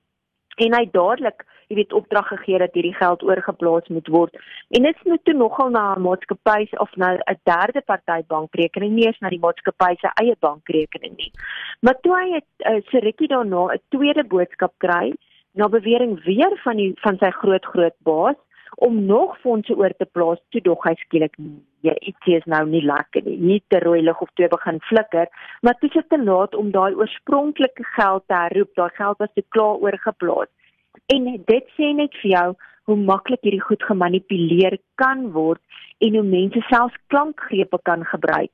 en 0.63 0.75
hy 0.75 0.85
dadelik, 0.91 1.43
jy 1.69 1.79
weet, 1.81 1.93
opdrag 1.97 2.29
gegee 2.31 2.59
dat 2.61 2.75
hierdie 2.77 2.95
geld 2.95 3.23
oorgeplaas 3.27 3.89
moet 3.91 4.07
word. 4.13 4.37
En 4.77 4.87
dit 4.87 5.03
moet 5.09 5.23
toe 5.27 5.35
nogal 5.35 5.69
na 5.73 5.83
'n 5.95 6.01
maatskappy 6.01 6.67
of 6.85 6.95
na 6.95 7.13
'n 7.15 7.39
derde 7.43 7.81
party 7.81 8.21
bankrekening, 8.27 8.93
nie 8.93 9.05
eens 9.05 9.19
na 9.19 9.29
die 9.29 9.39
maatskappy 9.39 9.95
se 9.99 10.09
eie 10.21 10.35
bankrekening 10.39 11.15
nie. 11.17 11.31
Maar 11.81 11.99
toe 12.01 12.15
hy 12.15 12.27
het 12.39 12.51
uh, 12.59 12.81
so 12.89 12.99
rukkie 12.99 13.27
daarna 13.27 13.73
'n 13.73 13.81
tweede 13.89 14.23
boodskap 14.23 14.73
kry, 14.77 15.13
na 15.53 15.67
bewering 15.67 16.23
weer 16.23 16.59
van 16.63 16.77
die 16.77 16.93
van 17.03 17.17
sy 17.17 17.31
groot 17.31 17.65
groot 17.65 17.95
baas 18.03 18.39
om 18.75 19.05
nog 19.05 19.37
fondse 19.39 19.75
oor 19.75 19.93
te 19.97 20.05
plaas, 20.05 20.41
toe 20.49 20.61
dog 20.61 20.83
hy 20.83 20.95
skielik 20.99 21.37
ja, 21.85 21.93
iets 22.01 22.31
is 22.37 22.45
nou 22.49 22.63
nie 22.69 22.83
lekker 22.85 23.23
nie. 23.25 23.37
Hier 23.37 23.63
te 23.69 23.79
rooi 23.83 24.01
lig 24.01 24.21
of 24.21 24.31
twee 24.33 24.49
begin 24.51 24.79
flikker, 24.89 25.29
maar 25.61 25.77
dit 25.81 25.95
is 25.95 26.07
te 26.09 26.21
laat 26.23 26.55
om 26.55 26.71
daai 26.71 26.95
oorspronklike 26.95 27.85
geld 27.95 28.23
te 28.27 28.33
herroep. 28.33 28.73
Daai 28.75 28.91
geld 28.97 29.17
was 29.23 29.33
te 29.33 29.45
klaar 29.55 29.81
oorgeplaas. 29.85 30.51
En 31.13 31.29
dit 31.45 31.73
sê 31.77 31.93
net 31.93 32.13
vir 32.21 32.31
jou 32.31 32.47
hoe 32.89 32.97
maklik 32.97 33.41
hierdie 33.45 33.63
goed 33.65 33.83
gemanipuleer 33.83 34.77
kan 35.01 35.31
word 35.33 35.61
en 36.05 36.17
hoe 36.17 36.27
mense 36.27 36.61
selfs 36.69 36.97
klankgrepe 37.13 37.79
kan 37.89 38.05
gebruik 38.11 38.53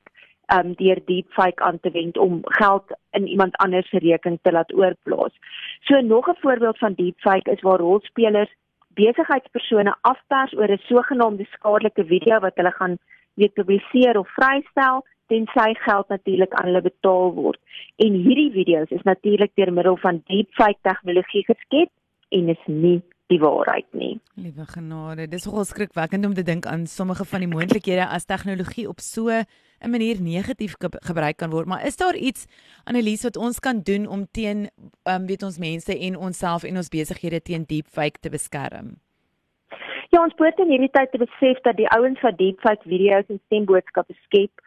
um 0.52 0.72
deur 0.76 1.00
deepfake 1.06 1.62
aan 1.64 1.78
te 1.80 1.90
wend 1.90 2.18
om 2.18 2.40
geld 2.58 2.92
in 3.10 3.26
iemand 3.26 3.56
anders 3.56 3.88
se 3.88 3.98
rekening 3.98 4.38
te 4.42 4.52
laat 4.52 4.72
oorplaas. 4.74 5.32
So 5.80 6.00
nog 6.00 6.28
'n 6.28 6.40
voorbeeld 6.40 6.78
van 6.78 6.94
deepfake 6.94 7.50
is 7.50 7.60
waar 7.60 7.78
rolspelers 7.78 8.52
besigheidspersone 8.98 9.94
afpers 10.00 10.52
oor 10.58 10.70
'n 10.70 10.84
sogenaamde 10.88 11.46
skadelike 11.54 12.04
video 12.04 12.40
wat 12.40 12.56
hulle 12.56 12.74
gaan 12.80 12.98
weet 13.34 13.54
publiseer 13.54 14.18
of 14.18 14.28
vrystel 14.38 15.04
tensy 15.26 15.74
geld 15.74 16.08
natuurlik 16.08 16.52
aan 16.52 16.66
hulle 16.66 16.82
betaal 16.82 17.32
word. 17.34 17.60
En 17.96 18.12
hierdie 18.12 18.50
video's 18.52 18.90
is 18.90 19.02
natuurlik 19.02 19.52
deur 19.54 19.72
middel 19.72 19.96
van 19.96 20.22
deepfake 20.26 20.80
tegnologie 20.82 21.44
geskep 21.44 21.90
en 22.28 22.48
is 22.48 22.64
nie 22.66 23.00
die 23.26 23.38
waarheid 23.40 23.86
nie. 23.96 24.20
Liewe 24.34 24.64
genade, 24.68 25.28
dis 25.28 25.44
nogal 25.48 25.64
skrikwekkend 25.68 26.26
om 26.26 26.34
te 26.34 26.44
dink 26.46 26.66
aan 26.66 26.86
sommige 26.86 27.24
van 27.24 27.44
die 27.44 27.50
moontlikhede 27.50 28.06
as 28.06 28.26
tegnologie 28.28 28.88
op 28.88 29.00
so 29.00 29.28
'n 29.30 29.90
manier 29.90 30.20
negatief 30.20 30.74
ge 30.78 30.88
gebruik 30.90 31.36
kan 31.36 31.50
word. 31.50 31.66
Maar 31.66 31.86
is 31.86 31.96
daar 31.96 32.16
iets 32.16 32.46
Annelies 32.84 33.22
wat 33.22 33.36
ons 33.36 33.58
kan 33.58 33.80
doen 33.80 34.06
om 34.06 34.26
teen 34.30 34.70
um, 35.04 35.26
weet 35.26 35.42
ons 35.42 35.58
mense 35.58 35.98
en 35.98 36.16
onsself 36.16 36.62
en 36.62 36.76
ons 36.76 36.88
besighede 36.88 37.42
teen 37.42 37.64
deepfake 37.66 38.20
te 38.20 38.30
beskerm? 38.30 38.96
Ja, 40.08 40.22
ons 40.22 40.34
moet 40.36 40.58
in 40.58 40.68
hierdie 40.68 40.90
tyd 40.90 41.10
besef 41.10 41.60
dat 41.60 41.76
die 41.76 41.88
ouens 41.88 42.20
wat 42.20 42.38
deepfake 42.38 42.88
video's 42.88 43.28
en 43.28 43.40
stemboodskappe 43.46 44.14
skep, 44.24 44.60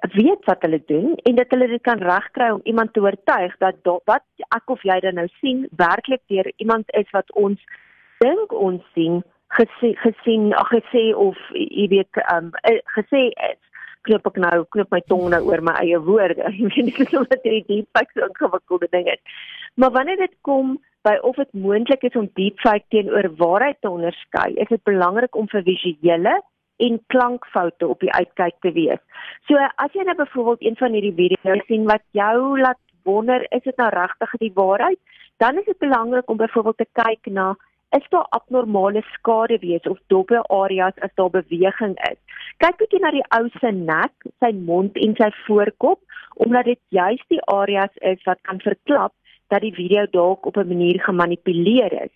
weet 0.00 0.44
wat 0.44 0.62
hulle 0.62 0.82
doen 0.86 1.14
en 1.14 1.34
dat 1.34 1.50
hulle 1.50 1.66
dit 1.66 1.82
kan 1.82 1.98
regkry 1.98 2.50
om 2.50 2.60
iemand 2.64 2.92
te 2.92 3.00
oortuig 3.00 3.56
dat 3.58 3.76
do, 3.82 4.00
wat 4.04 4.24
ek 4.56 4.70
of 4.70 4.82
jy 4.82 4.98
dan 5.00 5.14
nou 5.14 5.28
sien 5.40 5.66
werklik 5.76 6.22
deur 6.32 6.52
iemand 6.56 6.90
is 6.96 7.08
wat 7.12 7.32
ons 7.32 7.60
dink 8.22 8.54
ons 8.54 8.82
sien 8.94 9.20
gesien 9.58 9.96
gesien 10.04 10.52
ag 10.56 10.70
gesê 10.72 11.10
of 11.26 11.38
jy 11.52 11.88
weet 11.92 12.22
um, 12.32 12.50
gesê 12.96 13.28
is 13.50 13.60
knop 14.06 14.30
ek 14.30 14.38
nou 14.42 14.62
knop 14.74 14.94
my 14.94 15.00
tong 15.10 15.28
nou 15.32 15.42
oor 15.48 15.62
my 15.64 15.74
eie 15.82 15.98
woorde. 16.06 16.48
Jy 16.58 16.70
weet 16.70 16.88
nie 16.88 17.08
hoe 17.12 17.26
dit 17.34 17.44
die 17.46 17.60
deepfake 17.68 18.16
so 18.16 18.26
'n 18.26 18.38
gewikkelde 18.38 18.88
ding 18.94 19.10
is. 19.12 19.22
Maar 19.74 19.92
wanneer 19.98 20.18
dit 20.24 20.34
kom 20.48 20.78
by 21.06 21.16
of 21.22 21.36
dit 21.36 21.52
moontlik 21.52 22.02
is 22.08 22.18
om 22.18 22.30
deepfake 22.38 22.86
teenoor 22.94 23.28
waarheid 23.38 23.78
te 23.80 23.90
onderskei, 23.90 24.54
is 24.54 24.70
dit 24.70 24.82
belangrik 24.84 25.36
om 25.36 25.48
vir 25.48 25.62
visuele 25.66 26.34
en 26.86 27.00
klankfoute 27.14 27.88
op 27.88 28.00
die 28.00 28.12
uitkyk 28.12 28.56
te 28.60 28.72
wees. 28.74 29.02
So 29.46 29.58
as 29.58 29.94
jy 29.94 30.06
nou 30.06 30.16
byvoorbeeld 30.18 30.62
een 30.66 30.78
van 30.78 30.94
hierdie 30.96 31.18
video's 31.18 31.66
sien 31.66 31.86
wat 31.90 32.02
jou 32.10 32.58
laat 32.60 32.80
wonder 33.06 33.46
is 33.50 33.62
dit 33.62 33.76
nou 33.76 33.90
regtig 33.90 34.38
die 34.38 34.54
waarheid, 34.54 34.98
dan 35.42 35.58
is 35.58 35.66
dit 35.66 35.78
belangrik 35.78 36.30
om 36.30 36.36
byvoorbeeld 36.36 36.78
te 36.78 36.90
kyk 36.92 37.30
na 37.34 37.52
is 37.96 38.06
daar 38.08 38.26
abnormale 38.30 39.02
skade 39.12 39.58
wees 39.60 39.88
of 39.90 39.98
dowwe 40.06 40.42
areas 40.48 40.98
as 41.00 41.10
daar 41.14 41.30
beweging 41.30 41.96
is. 42.10 42.18
Kyk 42.64 42.78
bietjie 42.80 43.00
na 43.02 43.10
die 43.14 43.24
ou 43.36 43.48
se 43.58 43.72
nek, 43.76 44.12
sy 44.40 44.52
mond 44.68 44.96
en 44.96 45.16
sy 45.18 45.30
voorkop 45.46 46.00
omdat 46.44 46.70
dit 46.70 46.80
juist 46.96 47.28
die 47.28 47.42
areas 47.52 47.92
is 48.00 48.22
wat 48.24 48.40
kan 48.48 48.60
verklap 48.64 49.12
dat 49.52 49.60
die 49.60 49.74
video 49.76 50.06
dalk 50.16 50.46
op 50.46 50.56
'n 50.56 50.68
manier 50.68 51.00
gemanipuleer 51.00 51.92
is. 52.04 52.14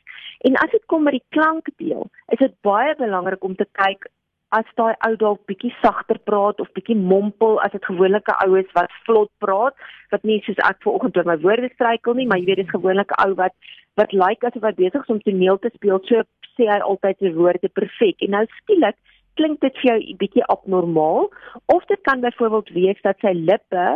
En 0.48 0.56
as 0.56 0.70
dit 0.70 0.84
kom 0.86 1.04
by 1.04 1.10
die 1.10 1.28
klankdeel, 1.28 2.08
is 2.32 2.38
dit 2.38 2.54
baie 2.60 2.94
belangrik 2.96 3.44
om 3.44 3.56
te 3.56 3.66
kyk 3.72 4.08
as 4.54 4.68
daai 4.78 4.94
ou 5.08 5.16
dalk 5.18 5.40
bietjie 5.50 5.72
sagter 5.82 6.18
praat 6.28 6.60
of 6.60 6.70
bietjie 6.78 6.96
mompel 6.96 7.58
as 7.64 7.72
dit 7.72 7.84
gewoonlike 7.84 8.36
oues 8.44 8.68
wat 8.78 8.92
vlot 9.06 9.30
praat, 9.42 9.74
wat 10.12 10.22
nie 10.22 10.38
soos 10.46 10.60
ek 10.68 10.78
vanoggend 10.84 11.16
oor 11.16 11.26
my 11.26 11.36
woorde 11.42 11.70
struikel 11.74 12.14
nie, 12.14 12.26
maar 12.26 12.38
jy 12.38 12.46
weet 12.46 12.62
dit 12.62 12.66
is 12.66 12.76
gewoonlik 12.76 13.10
'n 13.10 13.22
ou 13.26 13.34
wat 13.42 13.54
wat 13.96 14.12
lyk 14.12 14.28
like 14.28 14.46
asof 14.46 14.62
hy 14.62 14.74
besig 14.76 15.02
is 15.02 15.12
om 15.14 15.20
toneel 15.24 15.58
te 15.58 15.70
speel, 15.74 16.00
so 16.04 16.22
sê 16.56 16.68
hy 16.68 16.80
altyd 16.80 17.16
sy 17.18 17.32
woorde 17.32 17.68
perfek. 17.68 18.22
En 18.22 18.30
nou 18.30 18.44
skielik 18.60 18.96
klink 19.36 19.60
dit 19.60 19.74
vir 19.82 19.88
jou 19.90 20.16
bietjie 20.20 20.44
abnormaal 20.52 21.30
of 21.74 21.84
dit 21.92 22.00
kan 22.08 22.20
byvoorbeeld 22.20 22.72
wees 22.76 23.00
dat 23.02 23.16
sy 23.20 23.32
lippe 23.32 23.86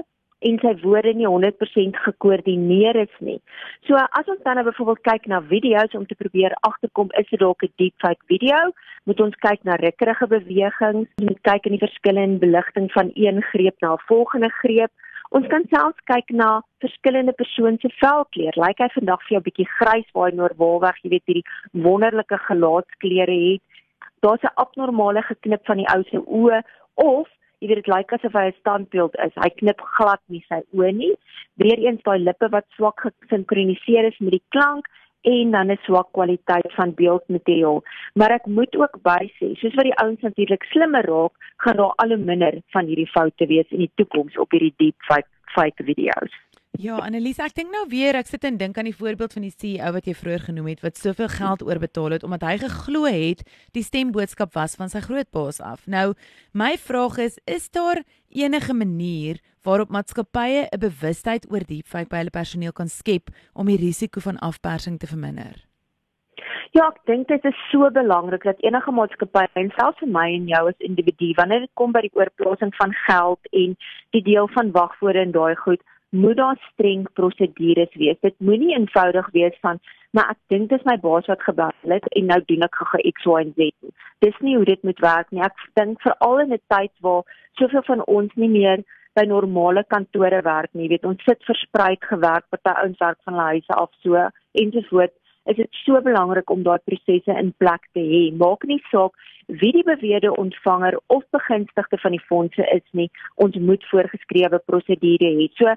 en 0.40 0.58
sy 0.62 0.72
woorde 0.82 1.12
nie 1.16 1.28
100% 1.28 1.98
gekoördineer 2.04 2.96
is 3.02 3.16
nie. 3.18 3.38
So 3.88 3.98
as 4.00 4.28
ons 4.32 4.40
dan 4.44 4.56
nou 4.56 4.64
byvoorbeeld 4.68 5.02
kyk 5.08 5.28
na 5.28 5.42
video's 5.50 5.96
om 5.96 6.06
te 6.08 6.16
probeer 6.16 6.56
agterkom 6.68 7.12
is 7.20 7.28
dit 7.28 7.40
dalk 7.40 7.62
'n 7.62 7.72
deepfake 7.76 8.24
video, 8.32 8.72
moet 9.04 9.20
ons 9.20 9.36
kyk 9.36 9.64
na 9.64 9.76
rukkerige 9.76 10.26
bewegings, 10.26 11.08
moet 11.22 11.40
kyk 11.42 11.66
in 11.66 11.76
die 11.76 11.86
verskillende 11.86 12.38
beligting 12.38 12.92
van 12.92 13.10
een 13.14 13.42
greep 13.42 13.76
na 13.80 13.92
'n 13.94 14.04
volgende 14.08 14.50
greep. 14.62 14.92
Ons 15.30 15.46
kan 15.46 15.64
selfs 15.70 16.00
kyk 16.04 16.30
na 16.30 16.62
verskillende 16.82 17.32
persone 17.32 17.78
se 17.80 17.88
velkleur. 18.00 18.54
Lyk 18.56 18.66
like 18.66 18.82
hy 18.82 18.88
vandag 18.94 19.22
vir 19.26 19.34
jou 19.36 19.42
bietjie 19.42 19.68
grys 19.78 20.08
waar 20.12 20.30
hy 20.30 20.36
normaalweg, 20.36 20.96
jy 21.02 21.10
weet, 21.10 21.26
hierdie 21.26 21.50
wonderlike 21.72 22.38
gelaatskleure 22.48 23.36
het. 23.50 23.62
Daar's 24.22 24.42
'n 24.42 24.56
abnormale 24.56 25.22
geknip 25.22 25.64
van 25.66 25.76
die 25.76 25.90
ou 25.94 26.02
se 26.02 26.18
oë 26.18 26.62
of 26.94 27.28
jy 27.60 27.68
weet 27.68 27.82
dit 27.82 27.92
lyk 27.92 28.12
asof 28.16 28.32
hy 28.32 28.46
'n 28.48 28.60
standbeeld 28.60 29.16
is. 29.26 29.34
Hy 29.36 29.50
knip 29.60 29.80
glad 29.96 30.20
nie 30.28 30.44
sy 30.48 30.60
oë 30.72 30.92
nie. 30.96 31.14
Weereens 31.60 32.02
daai 32.02 32.18
lippe 32.18 32.48
wat 32.48 32.66
swak 32.76 33.00
gesinkroniseer 33.04 34.08
is 34.08 34.18
met 34.18 34.32
die 34.38 34.46
klank 34.48 34.88
en 35.22 35.50
dan 35.50 35.70
'n 35.70 35.78
swak 35.84 36.12
kwaliteit 36.12 36.72
van 36.78 36.94
beeldmateriaal. 36.94 37.82
Maar 38.14 38.30
ek 38.30 38.46
moet 38.46 38.76
ook 38.76 38.96
bysê, 39.02 39.54
soos 39.56 39.74
wat 39.74 39.84
die 39.84 40.00
ouens 40.02 40.20
natuurlik 40.20 40.64
slimmer 40.64 41.04
raak, 41.04 41.32
gaan 41.56 41.76
daar 41.76 41.92
al 41.96 42.08
hoe 42.08 42.16
minder 42.16 42.60
van 42.72 42.86
hierdie 42.86 43.10
foute 43.10 43.46
wees 43.46 43.68
in 43.68 43.78
die 43.78 43.92
toekoms 43.94 44.38
op 44.38 44.50
hierdie 44.50 44.74
deepfake 44.76 45.28
fake 45.54 45.84
video's. 45.84 46.32
Ja, 46.78 47.00
Annelies, 47.02 47.40
ek 47.42 47.56
dink 47.58 47.72
nou 47.74 47.82
weer, 47.90 48.14
ek 48.14 48.28
sit 48.30 48.44
en 48.46 48.54
dink 48.56 48.78
aan 48.78 48.86
die 48.86 48.94
voorbeeld 48.94 49.34
van 49.34 49.42
die 49.42 49.50
CEO 49.50 49.90
wat 49.96 50.06
jy 50.06 50.14
vroeër 50.14 50.44
genoem 50.46 50.68
het 50.70 50.84
wat 50.84 51.00
soveel 51.00 51.28
geld 51.32 51.64
oorbetaal 51.66 52.14
het 52.14 52.24
omdat 52.24 52.46
hy 52.46 52.54
geglo 52.62 53.10
het 53.10 53.42
die 53.74 53.82
stemboodskap 53.82 54.54
was 54.54 54.78
van 54.78 54.88
sy 54.88 55.02
grootbaas 55.02 55.58
af. 55.60 55.82
Nou, 55.90 56.14
my 56.54 56.76
vraag 56.78 57.18
is, 57.26 57.40
is 57.50 57.66
daar 57.74 58.04
enige 58.30 58.72
manier 58.72 59.42
waarop 59.66 59.90
maatskappye 59.90 60.68
'n 60.70 60.78
bewustheid 60.78 61.50
oor 61.50 61.66
deepfake 61.66 62.08
by 62.08 62.22
hulle 62.22 62.30
personeel 62.30 62.72
kan 62.72 62.88
skep 62.88 63.34
om 63.52 63.66
die 63.66 63.76
risiko 63.76 64.20
van 64.20 64.38
afpersing 64.38 64.98
te 64.98 65.10
verminder? 65.10 65.66
Ja, 66.70 66.86
ek 66.86 67.02
dink 67.04 67.28
dit 67.28 67.44
is 67.44 67.60
so 67.70 67.90
belangrik 67.90 68.44
dat 68.44 68.62
enige 68.62 68.92
maatskappy 68.92 69.46
en 69.52 69.72
selfs 69.76 69.98
vir 69.98 70.08
my 70.08 70.28
en 70.32 70.46
jou 70.46 70.68
as 70.68 70.78
individu 70.78 71.34
wanneer 71.36 71.60
dit 71.60 71.74
kom 71.74 71.92
by 71.92 72.00
die 72.00 72.14
oorplasing 72.14 72.70
van 72.78 72.94
geld 73.06 73.40
en 73.52 73.76
die 74.10 74.22
deel 74.22 74.48
van 74.48 74.70
wagvoorde 74.70 75.18
en 75.18 75.32
daai 75.32 75.56
goed 75.56 75.82
moet 76.10 76.36
daar 76.36 76.58
streng 76.72 77.06
prosedures 77.14 77.94
wees. 77.94 78.18
Dit 78.20 78.34
moenie 78.38 78.74
eenvoudig 78.74 79.30
wees 79.30 79.56
van 79.60 79.80
maar 80.10 80.32
ek 80.34 80.38
dink 80.50 80.70
dis 80.70 80.86
my 80.88 80.96
baas 80.98 81.28
wat 81.30 81.42
gebel 81.46 81.70
het 81.92 82.06
en 82.18 82.26
nou 82.32 82.40
doen 82.46 82.66
ek 82.66 82.78
gou 82.80 83.02
X 83.12 83.26
Y 83.30 83.42
Z. 83.58 83.92
Dis 84.24 84.40
nie 84.46 84.56
hoe 84.56 84.66
dit 84.66 84.82
moet 84.82 84.98
werk 85.04 85.30
nie. 85.30 85.42
Ek 85.46 85.54
dink 85.78 86.02
veral 86.02 86.40
in 86.44 86.52
'n 86.52 86.62
tyd 86.74 86.92
waar 87.00 87.22
soveel 87.60 87.84
van 87.86 88.02
ons 88.06 88.34
nie 88.34 88.48
meer 88.48 88.82
by 89.14 89.24
normale 89.26 89.84
kantore 89.84 90.42
werk 90.42 90.72
nie. 90.72 90.88
Weet, 90.88 91.04
ons 91.04 91.22
sit 91.24 91.42
verspreid 91.44 92.02
gewerk, 92.12 92.44
party 92.50 92.74
ouens 92.82 92.98
werk 92.98 93.18
van 93.24 93.34
hulle 93.34 93.48
huise 93.54 93.74
af 93.74 93.90
so 94.02 94.28
ensovoorts 94.52 95.19
is 95.44 95.56
dit 95.56 95.78
so 95.84 96.00
belangrik 96.04 96.50
om 96.50 96.62
daai 96.62 96.78
prosesse 96.84 97.36
in 97.42 97.52
plek 97.62 97.86
te 97.96 98.02
hê. 98.04 98.22
Maak 98.36 98.66
nie 98.68 98.80
saak 98.90 99.16
wie 99.62 99.72
die 99.74 99.84
beweerde 99.86 100.30
ontvanger 100.38 100.98
of 101.06 101.24
begunstigde 101.34 101.98
van 102.02 102.14
die 102.14 102.22
fondse 102.28 102.66
is 102.74 102.84
nie, 102.92 103.08
ons 103.34 103.56
moet 103.56 103.84
voorgeskrewe 103.90 104.60
prosedure 104.66 105.32
hê. 105.40 105.48
So 105.58 105.72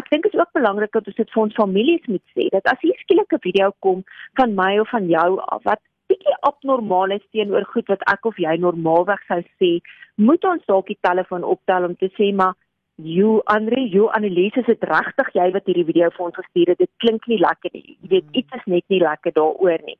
ek 0.00 0.10
dink 0.12 0.28
dit 0.28 0.34
is 0.34 0.40
ook 0.40 0.52
belangrik 0.58 0.92
dat 0.92 1.08
ons 1.10 1.18
dit 1.18 1.34
vir 1.34 1.42
ons 1.42 1.58
families 1.62 2.06
moet 2.12 2.24
sê 2.36 2.48
dat 2.54 2.70
as 2.72 2.80
hier 2.84 2.96
skielik 3.02 3.32
'n 3.32 3.46
video 3.48 3.72
kom 3.80 4.04
van 4.36 4.54
my 4.54 4.78
of 4.78 4.90
van 4.90 5.08
jou 5.08 5.40
af 5.40 5.62
wat 5.64 5.82
bietjie 6.08 6.36
abnormaal 6.40 7.10
is 7.16 7.24
teenoor 7.32 7.64
goed 7.72 7.88
wat 7.88 8.02
ek 8.12 8.26
of 8.30 8.36
jy 8.38 8.56
normaalweg 8.62 9.22
sou 9.26 9.40
sê, 9.58 9.80
moet 10.16 10.44
ons 10.44 10.62
dalk 10.66 10.86
die 10.86 10.98
telefoon 11.00 11.44
optel 11.44 11.84
om 11.84 11.96
te 11.96 12.08
sê 12.18 12.32
maar 12.34 12.54
Jo 12.96 13.42
Andre, 13.44 13.76
Jo 13.92 14.06
Annelies, 14.16 14.54
is 14.56 14.64
dit 14.64 14.84
regtig 14.88 15.26
jy 15.36 15.50
wat 15.52 15.66
hierdie 15.68 15.84
video 15.84 16.06
vir 16.14 16.22
ons 16.26 16.36
gestuur 16.38 16.70
het? 16.72 16.78
Dit 16.80 16.90
klink 17.04 17.26
nie 17.28 17.36
lekker 17.42 17.74
nie. 17.74 17.82
Jy 17.92 18.08
weet, 18.08 18.28
iets 18.40 18.56
is 18.56 18.62
net 18.72 18.84
nie 18.88 19.00
lekker 19.02 19.34
daaroor 19.36 19.82
nie. 19.84 19.98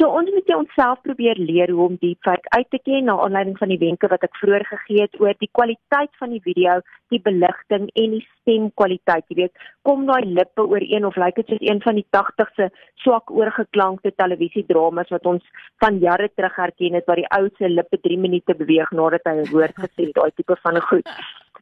So 0.00 0.08
ons 0.08 0.30
moet 0.32 0.48
onsself 0.56 1.02
probeer 1.04 1.36
leer 1.36 1.68
hoe 1.68 1.90
om 1.90 1.98
deepfake 2.00 2.48
uit 2.56 2.70
te 2.72 2.80
ken 2.80 3.04
na 3.04 3.18
aanleiding 3.20 3.58
van 3.60 3.68
die 3.68 3.80
wenke 3.82 4.08
wat 4.08 4.24
ek 4.24 4.38
vroeër 4.40 4.64
gegee 4.70 5.04
het 5.04 5.20
oor 5.20 5.36
die 5.44 5.50
kwaliteit 5.52 6.16
van 6.22 6.32
die 6.32 6.40
video, 6.46 6.78
die 7.12 7.20
beligting 7.20 7.90
en 7.92 8.14
die 8.16 8.24
stemkwaliteit. 8.30 9.26
Jy 9.28 9.36
weet, 9.42 9.68
kom 9.84 10.06
daai 10.08 10.24
lippe 10.24 10.64
ooreen 10.64 11.04
of 11.04 11.20
lyk 11.20 11.36
dit 11.42 11.52
soos 11.52 11.66
een 11.68 11.82
van 11.84 12.00
die 12.00 12.06
80 12.16 12.54
se 12.56 12.70
swak 13.04 13.28
oorgeklankte 13.28 14.14
televisiedramas 14.16 15.12
wat 15.12 15.28
ons 15.28 15.44
van 15.84 16.00
jare 16.00 16.30
terug 16.32 16.56
herken 16.56 16.96
het 16.96 17.04
waar 17.12 17.20
die 17.20 17.28
ou 17.36 17.44
se 17.60 17.68
lippe 17.68 18.00
3 18.08 18.16
minute 18.24 18.56
beweeg 18.56 18.88
nadat 18.96 19.28
hy 19.28 19.36
'n 19.36 19.52
woord 19.52 19.76
gesê 19.76 20.08
het, 20.08 20.16
daai 20.16 20.32
tipe 20.32 20.56
van 20.64 20.80
'n 20.80 20.88
goed 20.88 21.12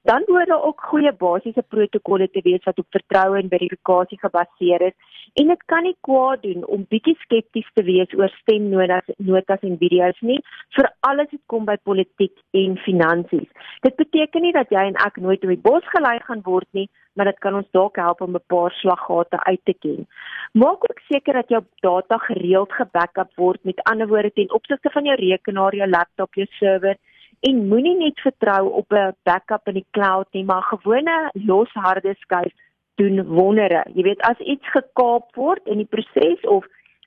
dan 0.07 0.23
moet 0.27 0.47
daar 0.47 0.63
ook 0.63 0.81
goeie 0.91 1.13
basiese 1.13 1.63
protokolle 1.69 2.29
te 2.31 2.41
wees 2.43 2.65
wat 2.65 2.79
op 2.79 2.87
vertroue 2.97 3.39
en 3.39 3.49
verifikasie 3.55 4.19
gebaseer 4.19 4.83
is 4.89 4.97
en 5.41 5.49
dit 5.53 5.63
kan 5.73 5.83
nie 5.83 5.97
kwaad 6.09 6.43
doen 6.43 6.67
om 6.75 6.85
bietjie 6.95 7.17
skepties 7.23 7.71
te 7.75 7.83
wees 7.89 8.15
oor 8.19 8.31
stemnotas 8.41 9.09
notas 9.31 9.65
en 9.71 9.75
video's 9.81 10.21
nie 10.31 10.39
vir 10.77 10.89
alles 11.09 11.33
wat 11.33 11.43
kom 11.53 11.67
by 11.71 11.77
politiek 11.91 12.35
en 12.61 12.77
finansies. 12.85 13.49
Dit 13.87 13.99
beteken 13.99 14.47
nie 14.47 14.55
dat 14.55 14.71
jy 14.71 14.85
en 14.93 15.01
ek 15.07 15.19
nooit 15.25 15.43
op 15.43 15.53
die 15.55 15.65
bos 15.69 15.91
gelei 15.97 16.15
gaan 16.29 16.45
word 16.47 16.69
nie, 16.79 16.87
maar 17.17 17.31
dit 17.31 17.43
kan 17.43 17.59
ons 17.59 17.69
dalk 17.75 17.99
help 17.99 18.23
om 18.23 18.37
'n 18.37 18.47
paar 18.53 18.73
slaggate 18.79 19.43
uit 19.51 19.65
te 19.65 19.75
ken. 19.75 20.07
Maak 20.53 20.87
ook 20.91 21.01
seker 21.11 21.33
dat 21.33 21.49
jou 21.49 21.63
data 21.81 22.19
gereeld 22.29 22.73
gebackup 22.73 23.31
word, 23.37 23.65
met 23.65 23.83
ander 23.91 24.07
woorde 24.07 24.33
ten 24.33 24.53
opsigte 24.53 24.91
van 24.91 25.05
jou 25.05 25.17
rekenaar, 25.17 25.75
jou 25.75 25.89
laptop, 25.89 26.35
jou 26.35 26.47
server 26.51 26.97
en 27.41 27.69
moenie 27.69 27.97
net 27.99 28.21
vertrou 28.21 28.71
op 28.73 28.93
'n 28.93 29.15
backup 29.23 29.69
in 29.69 29.75
die 29.75 29.87
cloud 29.91 30.27
nie, 30.33 30.45
maar 30.45 30.63
gewone 30.63 31.31
los 31.33 31.73
harde 31.73 32.15
skyf 32.19 32.53
doen 32.95 33.27
wondere. 33.27 33.85
Jy 33.95 34.03
weet 34.03 34.21
as 34.21 34.39
iets 34.39 34.67
gekaap 34.71 35.35
word 35.35 35.67
in 35.67 35.79
die 35.79 35.91
proses 35.91 36.41
of 36.41 36.65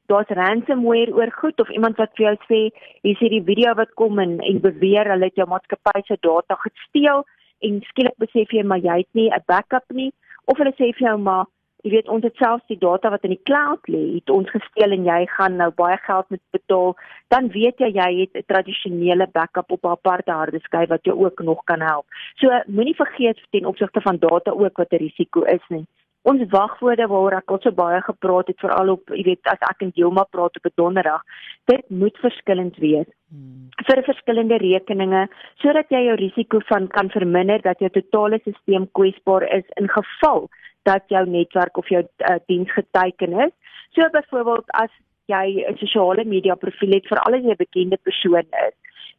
daar's 0.09 0.29
ransomware 0.39 1.13
oor 1.13 1.31
goed 1.31 1.59
of 1.61 1.69
iemand 1.69 1.97
wat 2.01 2.13
vir 2.17 2.25
jou 2.25 2.37
sê 2.47 2.61
jy 3.07 3.13
sien 3.19 3.35
die 3.35 3.45
video 3.45 3.75
wat 3.77 3.93
kom 4.01 4.19
en 4.23 4.39
en 4.39 4.61
beweer 4.63 5.09
hulle 5.11 5.29
het 5.29 5.37
jou 5.37 5.47
maatskappy 5.49 6.01
se 6.07 6.17
data 6.25 6.57
gesteel 6.63 7.23
en 7.67 7.81
skielik 7.91 8.17
besef 8.23 8.53
jy 8.57 8.63
maar 8.71 8.81
jy 8.85 8.97
het 9.03 9.11
nie 9.19 9.29
'n 9.29 9.45
backup 9.53 9.85
nie 10.01 10.11
of 10.45 10.57
hulle 10.57 10.73
sê 10.79 10.89
vir 10.97 11.05
jou 11.09 11.17
maar 11.17 11.45
Jy 11.85 11.91
weet 11.93 12.09
ons 12.11 12.25
het 12.27 12.35
selfs 12.35 12.65
die 12.67 12.77
data 12.79 13.07
wat 13.13 13.23
in 13.23 13.31
die 13.31 13.45
cloud 13.47 13.85
lê, 13.87 14.01
het 14.17 14.31
ons 14.33 14.49
gesteel 14.51 14.97
en 14.97 15.05
jy 15.07 15.19
gaan 15.31 15.55
nou 15.61 15.69
baie 15.77 15.95
geld 16.03 16.27
moet 16.33 16.41
betaal, 16.51 16.95
dan 17.31 17.47
weet 17.53 17.79
jy 17.79 17.89
jy 17.95 18.09
het 18.19 18.35
'n 18.35 18.47
tradisionele 18.51 19.27
backup 19.31 19.71
op 19.71 19.85
'n 19.85 19.95
aparte 19.95 20.31
harde 20.31 20.59
skyf 20.59 20.89
wat 20.89 21.05
jou 21.05 21.15
ook 21.25 21.39
nog 21.39 21.63
kan 21.63 21.81
help. 21.81 22.05
So 22.35 22.47
moenie 22.67 22.95
vergeet 22.95 23.39
ten 23.51 23.65
opsigte 23.65 24.01
van 24.01 24.17
data 24.17 24.51
ook 24.51 24.77
wat 24.77 24.91
'n 24.91 25.03
risiko 25.05 25.43
is 25.43 25.65
nie. 25.69 25.85
Ons 26.23 26.41
wagwoorde 26.51 27.07
waaroor 27.07 27.37
ek 27.37 27.51
al 27.51 27.59
so 27.61 27.71
baie 27.71 28.01
gepraat 28.01 28.47
het 28.47 28.59
veral 28.59 28.89
op, 28.89 29.09
jy 29.09 29.23
weet, 29.23 29.47
as 29.47 29.61
ek 29.69 29.81
en 29.81 29.91
Joma 29.95 30.23
praat 30.23 30.57
op 30.57 30.65
'n 30.65 30.75
donderdag, 30.75 31.23
dit 31.65 31.89
moet 31.89 32.17
verskillend 32.17 32.75
wees. 32.77 33.07
Hmm. 33.29 33.69
vir 33.85 34.03
verskillende 34.03 34.57
rekeninge 34.57 35.27
sodat 35.61 35.89
jy 35.89 35.99
jou 36.05 36.15
risiko 36.15 36.59
van 36.69 36.87
kan 36.87 37.09
verminder 37.09 37.61
dat 37.61 37.79
jou 37.79 37.89
totale 37.89 38.39
stelsel 38.41 38.87
kwesbaar 38.91 39.43
is 39.57 39.67
in 39.81 39.87
geval 39.87 40.49
dat 40.83 41.03
jou 41.07 41.29
netwerk 41.29 41.77
of 41.77 41.89
jou 41.89 42.03
uh, 42.03 42.35
diens 42.45 42.71
geteken 42.73 43.33
is. 43.33 43.53
So 43.91 44.09
byvoorbeeld 44.09 44.71
as 44.71 44.91
jy 45.25 45.65
'n 45.69 45.77
sosiale 45.77 46.25
media 46.25 46.55
profiel 46.55 46.93
het 46.93 47.07
vir 47.07 47.19
al 47.19 47.35
'n 47.35 47.55
bekende 47.57 47.97
persoon 47.97 48.47
is 48.67 48.75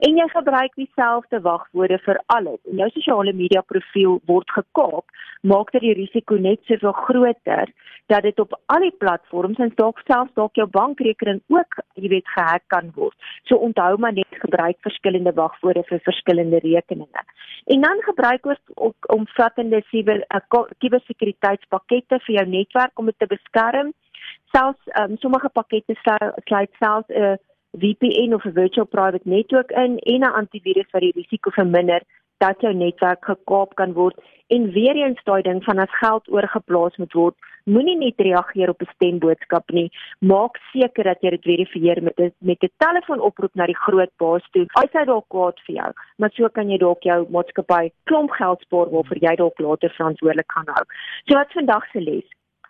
en 0.07 0.17
jy 0.17 0.27
gebruik 0.33 0.75
dieselfde 0.81 1.41
wagwoorde 1.45 1.99
vir 2.07 2.21
alles 2.35 2.61
en 2.71 2.81
jou 2.83 2.89
sosiale 2.95 3.33
media 3.37 3.61
profiel 3.73 4.21
word 4.31 4.51
gekaap, 4.57 5.07
maak 5.53 5.73
dit 5.75 5.85
die 5.85 5.97
risiko 5.99 6.39
net 6.41 6.61
soveel 6.69 6.97
groter 7.07 7.73
dat 8.13 8.25
dit 8.27 8.41
op 8.43 8.57
al 8.75 8.85
die 8.87 8.97
platforms 9.03 9.61
en 9.63 9.73
dalk 9.79 10.01
selfs 10.09 10.35
dalk 10.39 10.59
jou 10.59 10.67
bankrekening 10.75 11.41
ook, 11.53 11.79
jy 11.95 12.09
weet, 12.11 12.29
gehack 12.35 12.65
kan 12.75 12.91
word. 12.97 13.15
So 13.49 13.61
onthou 13.69 13.93
maar 14.03 14.17
net 14.17 14.41
gebruik 14.43 14.81
verskillende 14.87 15.33
wagwoorde 15.37 15.85
vir 15.91 16.03
verskillende 16.09 16.59
rekeninge. 16.65 17.23
En 17.71 17.87
dan 17.87 18.03
gebruik 18.09 18.47
ons 18.47 18.63
ook 18.75 19.11
omvattende 19.15 19.83
kubersekuriteitspakkette 20.83 22.19
vir 22.27 22.35
jou 22.41 22.47
netwerk 22.49 22.99
om 22.99 23.13
dit 23.13 23.19
te 23.19 23.31
beskerm. 23.31 23.93
Selfs 24.51 24.91
um, 24.99 25.15
sommige 25.23 25.49
pakkette 25.55 25.95
sluit 26.01 26.73
selfs 26.83 27.09
'n 27.09 27.23
uh, 27.23 27.37
VPN 27.79 28.35
of 28.35 28.45
'n 28.45 28.53
virtual 28.53 28.87
private 28.87 29.29
network 29.29 29.71
in 29.71 29.99
en 29.99 30.21
'n 30.21 30.35
antivirus 30.43 30.91
wat 30.91 31.03
die 31.03 31.13
risiko 31.15 31.51
verminder 31.51 32.03
dat 32.39 32.61
jou 32.61 32.75
netwerk 32.75 33.25
gekaap 33.25 33.75
kan 33.75 33.93
word. 33.93 34.17
En 34.47 34.73
weer 34.73 34.97
eens 34.97 35.25
daai 35.25 35.43
ding 35.43 35.65
van 35.65 35.79
as 35.79 35.99
geld 35.99 36.29
oorgeplaas 36.29 36.97
moet 36.97 37.13
word 37.13 37.37
moenie 37.65 37.97
net 37.97 38.17
reageer 38.17 38.69
op 38.69 38.83
'n 38.83 38.95
stemboodskap 38.95 39.71
nie. 39.71 39.91
Maak 40.19 40.57
seker 40.73 41.05
dat 41.05 41.21
jy 41.21 41.31
dit 41.31 41.43
verifieer 41.43 42.03
met 42.03 42.19
'n 42.19 42.33
met 42.39 42.63
'n 42.63 42.73
telefoonoproep 42.77 43.55
na 43.55 43.67
die 43.67 43.83
groot 43.85 44.13
baas 44.17 44.45
toe. 44.51 44.67
Hy 44.79 44.87
sê 44.87 45.05
dalk 45.05 45.29
kwaad 45.29 45.61
vir 45.67 45.75
jou 45.75 45.93
maar 46.21 46.31
so 46.37 46.49
kan 46.49 46.69
jy 46.71 46.79
dalk 46.79 47.03
jou 47.03 47.27
maatskappy 47.33 47.91
klomp 48.05 48.31
geld 48.37 48.61
spaar 48.61 48.91
waarvoor 48.93 49.21
jy 49.21 49.35
dalk 49.41 49.59
later 49.59 49.91
verantwoordelik 49.97 50.53
gaan 50.53 50.69
hou. 50.75 50.85
So 51.27 51.39
wat 51.39 51.53
vandag 51.53 51.85
se 51.93 52.01
les 52.01 52.29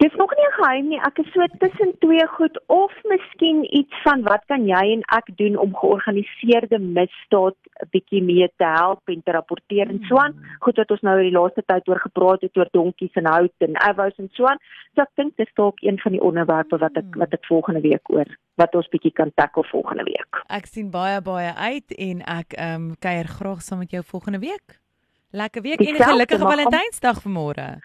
Dis 0.03 0.15
nog 0.15 0.31
nie 0.35 0.47
'n 0.47 0.55
geheim 0.59 0.87
nie. 0.87 1.01
Ek 1.09 1.17
is 1.17 1.31
so 1.31 1.45
tussen 1.57 1.91
twee 1.99 2.27
goed 2.27 2.55
of 2.67 2.91
miskien 3.03 3.75
iets 3.79 4.01
van 4.03 4.23
wat 4.23 4.43
kan 4.45 4.65
jy 4.67 4.83
en 4.95 5.03
ek 5.17 5.27
doen 5.37 5.55
om 5.57 5.75
georganiseerde 5.75 6.79
misdaad 6.79 7.55
'n 7.83 7.87
bietjie 7.91 8.23
mee 8.23 8.47
te 8.57 8.65
help 8.65 9.01
en 9.05 9.23
te 9.23 9.31
rapporteer 9.31 9.87
en 9.89 10.03
so 10.07 10.17
aan. 10.17 10.35
Goed 10.59 10.75
wat 10.75 10.91
ons 10.91 11.01
nou 11.01 11.17
in 11.17 11.29
die 11.29 11.39
laaste 11.39 11.63
tyd 11.65 11.87
oor 11.87 11.99
gepraat 11.99 12.41
het 12.41 12.57
oor 12.57 12.67
donkies 12.71 13.13
en 13.13 13.25
hout 13.25 13.57
en 13.57 13.79
avos 13.79 14.15
en 14.17 14.29
so 14.31 14.45
aan. 14.45 14.59
So 14.93 15.01
ek 15.01 15.15
dink 15.15 15.37
dis 15.37 15.53
dalk 15.53 15.81
een 15.81 15.99
van 15.99 16.11
die 16.11 16.21
onderwerpe 16.21 16.77
wat 16.77 16.97
ek 16.97 17.15
wat 17.15 17.33
ek 17.33 17.45
volgende 17.45 17.81
week 17.81 18.09
oor 18.09 18.27
wat 18.55 18.75
ons 18.75 18.89
bietjie 18.89 19.13
kan 19.13 19.31
tackle 19.35 19.63
volgende 19.63 20.03
week. 20.03 20.43
Ek 20.49 20.65
sien 20.65 20.91
baie 20.91 21.21
baie 21.21 21.53
uit 21.53 21.91
en 21.97 22.21
ek 22.21 22.53
ehm 22.53 22.75
um, 22.75 22.95
kuier 22.99 23.27
graag 23.27 23.61
saam 23.61 23.79
met 23.79 23.91
jou 23.91 24.03
volgende 24.03 24.39
week. 24.39 24.83
Lekker 25.31 25.61
week 25.61 25.79
en 25.79 25.95
'n 25.95 26.03
gelukkige 26.03 26.45
Valentynsdag 26.45 27.17
vanmôre. 27.25 27.81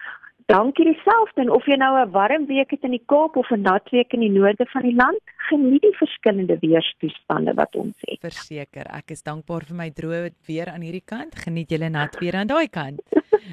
Dankie 0.49 0.85
dieselfde 0.85 1.43
en 1.45 1.51
of 1.53 1.67
jy 1.69 1.77
nou 1.77 1.91
'n 2.01 2.11
warm 2.11 2.47
week 2.47 2.71
het 2.71 2.83
in 2.83 2.95
die 2.97 3.03
Kaap 3.05 3.37
of 3.37 3.51
'n 3.51 3.61
nat 3.61 3.91
week 3.91 4.13
in 4.13 4.21
die 4.21 4.31
noorde 4.31 4.65
van 4.73 4.83
die 4.83 4.95
land, 4.95 5.21
geniet 5.37 5.83
die 5.83 5.97
verskillende 5.97 6.57
weerstoestande 6.61 7.55
wat 7.55 7.75
ons 7.75 7.95
het. 8.01 8.19
Verseker, 8.21 8.87
ek 8.97 9.11
is 9.11 9.23
dankbaar 9.23 9.65
vir 9.69 9.77
my 9.77 9.91
droë 9.91 10.31
weer 10.47 10.73
aan 10.73 10.81
hierdie 10.81 11.05
kant. 11.05 11.37
Geniet 11.37 11.69
julle 11.69 11.89
nat 11.89 12.17
weer 12.19 12.35
aan 12.35 12.47
daai 12.47 12.69
kant. 12.69 13.01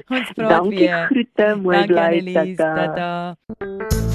Ons 0.08 0.32
praat 0.32 0.50
Dankie, 0.50 0.80
weer. 0.80 0.90
Dankie, 0.90 1.28
groete, 1.36 1.56
mooi 1.56 1.86
bly. 1.86 2.56
Tata. 2.56 4.15